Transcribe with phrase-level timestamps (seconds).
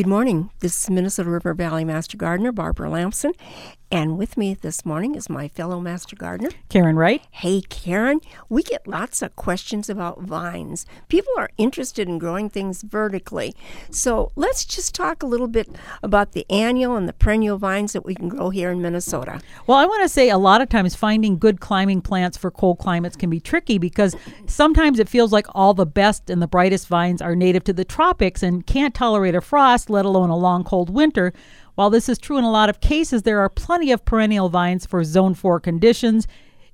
[0.00, 0.48] Good morning.
[0.60, 3.34] This is Minnesota River Valley Master Gardener Barbara Lamson,
[3.90, 7.22] and with me this morning is my fellow Master Gardener, Karen Wright.
[7.30, 8.20] Hey, Karen.
[8.48, 10.86] We get lots of questions about vines.
[11.08, 13.54] People are interested in growing things vertically.
[13.90, 15.68] So let's just talk a little bit
[16.02, 19.40] about the annual and the perennial vines that we can grow here in Minnesota.
[19.66, 22.78] Well, I want to say a lot of times finding good climbing plants for cold
[22.78, 24.14] climates can be tricky because
[24.46, 27.84] sometimes it feels like all the best and the brightest vines are native to the
[27.84, 31.32] tropics and can't tolerate a frost, let alone a long cold winter.
[31.80, 34.84] While this is true in a lot of cases, there are plenty of perennial vines
[34.84, 36.28] for zone 4 conditions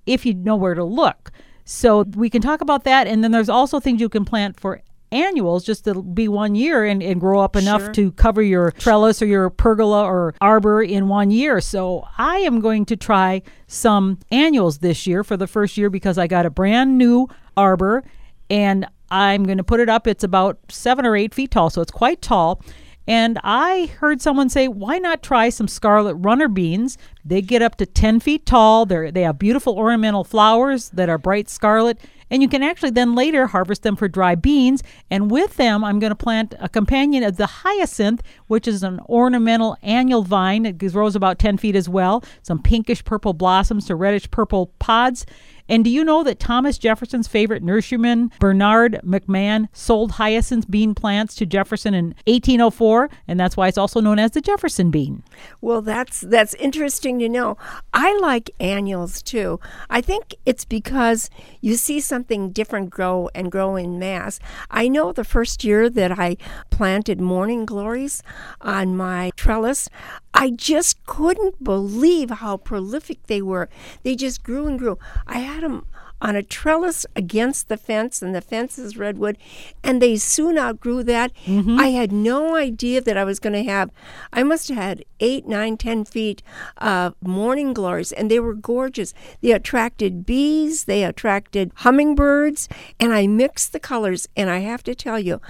[0.05, 1.30] if you know where to look.
[1.65, 3.06] So we can talk about that.
[3.06, 4.82] And then there's also things you can plant for
[5.12, 7.92] annuals just to be one year and, and grow up enough Sure.
[7.92, 11.60] to cover your trellis or your pergola or arbor in one year.
[11.60, 16.18] So I am going to try some annuals this year for the first year because
[16.18, 18.02] I got a brand new arbor
[18.51, 20.09] and I'm going to put it up.
[20.09, 22.60] It's about seven or eight feet tall, so it's quite tall.
[23.09, 26.99] And I heard someone say, why not try some scarlet runner beans?
[27.24, 28.85] They get up to 10 feet tall.
[28.87, 32.01] They're, they have beautiful ornamental flowers that are bright scarlet.
[32.30, 34.82] And you can actually then later harvest them for dry beans.
[35.10, 39.01] And with them, I'm going to plant a companion of the hyacinth, which is an
[39.09, 40.66] ornamental annual vine.
[40.66, 42.24] It grows about 10 feet as well.
[42.43, 45.27] Some pinkish purple blossoms to reddish purple pods.
[45.69, 51.35] And do you know that Thomas Jefferson's favorite nurseryman, Bernard McMahon, sold hyacinth bean plants
[51.37, 53.10] to Jefferson in 1804?
[53.27, 55.23] And that's why it's also known as the Jefferson bean.
[55.60, 57.57] Well, that's that's interesting to know.
[57.93, 59.59] I like annuals too.
[59.91, 64.41] I think it's because you see something different grow and grow in mass.
[64.70, 66.38] I know the first year that I
[66.70, 68.22] planted morning glories
[68.62, 69.91] on my trellis,
[70.32, 73.69] I just couldn't believe how prolific they were.
[74.03, 74.98] They just grew and grew.
[75.26, 75.84] I had them
[76.20, 79.36] on a trellis against the fence, and the fence is redwood,
[79.82, 81.32] and they soon outgrew that.
[81.44, 81.78] Mm-hmm.
[81.78, 83.91] I had no idea that I was going to have,
[84.32, 86.42] I must have had eight, nine, ten feet
[86.78, 89.12] of morning glories, and they were gorgeous.
[89.42, 92.68] They attracted bees, they attracted hummingbirds,
[92.98, 95.41] and I mixed the colors, and I have to tell you,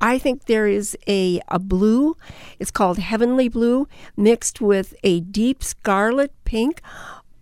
[0.00, 2.16] I think there is a, a blue,
[2.58, 6.80] it's called heavenly blue, mixed with a deep scarlet pink.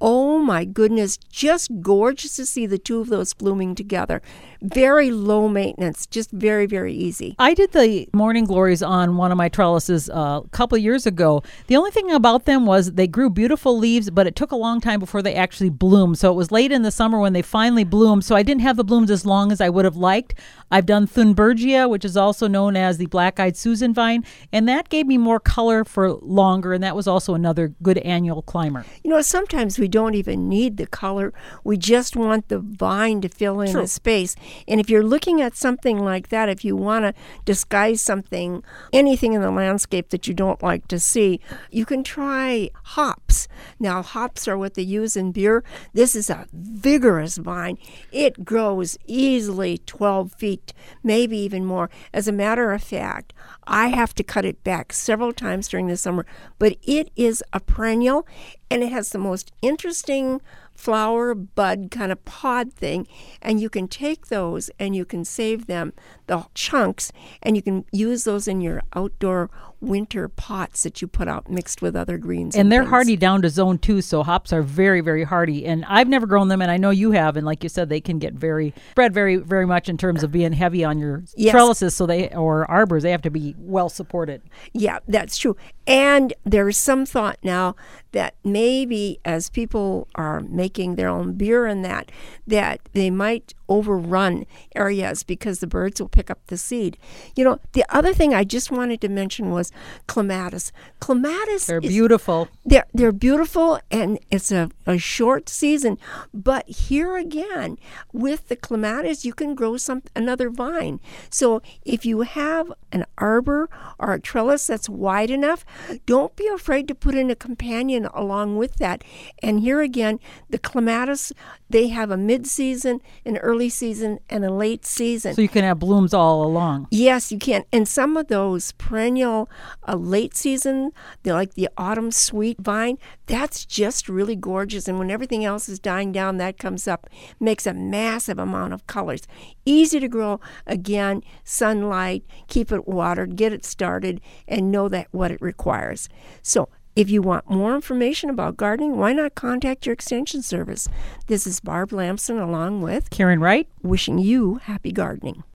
[0.05, 4.21] Oh my goodness, just gorgeous to see the two of those blooming together.
[4.61, 7.37] Very low maintenance, just very, very easy.
[7.39, 11.07] I did the morning glories on one of my trellises uh, a couple of years
[11.07, 11.45] ago.
[11.69, 14.81] The only thing about them was they grew beautiful leaves, but it took a long
[14.81, 16.19] time before they actually bloomed.
[16.19, 18.25] So it was late in the summer when they finally bloomed.
[18.25, 20.35] So I didn't have the blooms as long as I would have liked.
[20.73, 24.89] I've done Thunbergia, which is also known as the black eyed Susan vine, and that
[24.89, 26.73] gave me more color for longer.
[26.73, 28.85] And that was also another good annual climber.
[29.05, 31.33] You know, sometimes we don't even need the color.
[31.63, 33.83] We just want the vine to fill in True.
[33.83, 34.35] the space.
[34.67, 37.15] And if you're looking at something like that, if you want to
[37.45, 42.71] disguise something, anything in the landscape that you don't like to see, you can try
[42.97, 43.47] hops.
[43.79, 45.63] Now, hops are what they use in beer.
[45.93, 47.79] This is a vigorous vine.
[48.11, 51.91] It grows easily 12 feet, maybe even more.
[52.13, 53.35] As a matter of fact,
[53.67, 56.27] I have to cut it back several times during the summer,
[56.59, 58.27] but it is a perennial
[58.71, 60.41] and it has the most interesting
[60.75, 63.07] flower bud kind of pod thing
[63.41, 65.93] and you can take those and you can save them
[66.27, 67.13] the chunks
[67.43, 69.51] and you can use those in your outdoor
[69.81, 72.91] winter pots that you put out mixed with other greens And they're things.
[72.91, 75.67] hardy down to zone two, so hops are very, very hardy.
[75.67, 77.37] And I've never grown them, and I know you have.
[77.37, 80.31] And like you said, they can get very spread very, very much in terms of
[80.31, 81.51] being heavy on your Yes.
[81.51, 81.95] trellises.
[81.97, 84.43] So they or arbors, they have to be well supported.
[84.73, 85.57] Yeah, that's true.
[85.85, 87.75] And there's some thought now
[88.13, 92.11] that maybe as people are making their own beer and that,
[92.47, 94.45] that they might overrun
[94.77, 96.99] areas because the birds will pick up the seed.
[97.35, 99.73] You know, the other thing I just wanted to mention was
[100.07, 100.73] clematis.
[101.01, 102.49] Clematis They're is beautiful.
[102.65, 105.97] they're they're beautiful and it's a, a short season
[106.35, 107.79] but here again
[108.13, 113.69] with the clematis you can grow some another vine so if you have an arbor
[113.99, 115.65] or a trellis that's wide enough
[116.07, 119.03] don't be afraid to put in a companion along with that
[119.43, 120.19] and here again
[120.51, 121.33] the clematis
[121.71, 125.79] they have a mid-season an early season and a late season So you can have
[125.79, 126.89] blooms all along.
[126.91, 127.65] Yes, you can.
[127.73, 129.49] And some of those perennial
[129.87, 130.91] uh, late season,
[131.23, 134.89] they're like the autumn sweet vine, that's just really gorgeous.
[134.89, 137.09] And when everything else is dying down, that comes up,
[137.41, 139.23] makes a massive amount of colors.
[139.65, 140.41] Easy to grow.
[140.67, 146.09] Again, sunlight, keep it watered, get it started, and know that what it requires.
[146.43, 150.89] So if you want more information about gardening, why not contact your extension service?
[151.27, 153.67] This is Barb Lamson along with Karen Wright.
[153.83, 155.43] wishing you happy gardening.